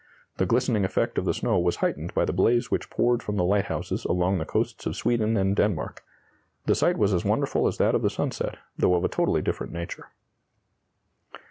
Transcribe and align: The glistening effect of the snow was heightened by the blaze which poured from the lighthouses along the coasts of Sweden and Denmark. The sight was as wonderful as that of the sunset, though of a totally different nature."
The 0.37 0.47
glistening 0.47 0.83
effect 0.83 1.19
of 1.19 1.25
the 1.25 1.33
snow 1.35 1.59
was 1.59 1.75
heightened 1.75 2.15
by 2.15 2.25
the 2.25 2.33
blaze 2.33 2.71
which 2.71 2.89
poured 2.89 3.21
from 3.21 3.35
the 3.35 3.43
lighthouses 3.43 4.03
along 4.05 4.39
the 4.39 4.45
coasts 4.45 4.87
of 4.87 4.95
Sweden 4.95 5.37
and 5.37 5.55
Denmark. 5.55 6.03
The 6.65 6.73
sight 6.73 6.97
was 6.97 7.13
as 7.13 7.23
wonderful 7.23 7.67
as 7.67 7.77
that 7.77 7.93
of 7.93 8.01
the 8.01 8.09
sunset, 8.09 8.57
though 8.75 8.95
of 8.95 9.03
a 9.03 9.07
totally 9.07 9.43
different 9.43 9.71
nature." 9.73 10.07